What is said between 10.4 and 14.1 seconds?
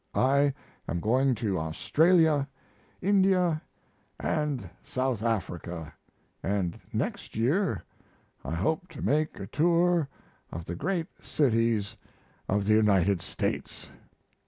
of the great cities of the United States.